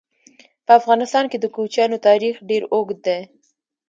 په 0.65 0.71
افغانستان 0.79 1.25
کې 1.31 1.37
د 1.39 1.45
کوچیانو 1.55 1.97
تاریخ 2.07 2.35
ډېر 2.49 2.63
اوږد 2.73 2.99
دی. 3.07 3.19